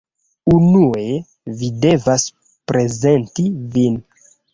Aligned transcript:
Unue, 0.51 1.01
vi 1.59 1.69
devas 1.83 2.25
prezenti 2.73 3.47
vin 3.77 4.01